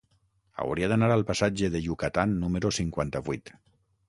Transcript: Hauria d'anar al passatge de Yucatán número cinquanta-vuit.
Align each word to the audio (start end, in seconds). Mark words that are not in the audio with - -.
Hauria 0.63 0.87
d'anar 0.93 1.09
al 1.15 1.25
passatge 1.27 1.69
de 1.75 1.83
Yucatán 1.89 2.35
número 2.45 2.73
cinquanta-vuit. 2.79 3.55